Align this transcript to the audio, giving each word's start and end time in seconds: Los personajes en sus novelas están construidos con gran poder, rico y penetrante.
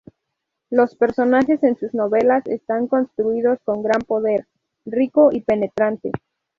Los 0.71 0.95
personajes 0.95 1.61
en 1.61 1.77
sus 1.77 1.93
novelas 1.93 2.43
están 2.47 2.87
construidos 2.87 3.59
con 3.63 3.83
gran 3.83 4.01
poder, 4.01 4.47
rico 4.83 5.29
y 5.31 5.41
penetrante. 5.41 6.11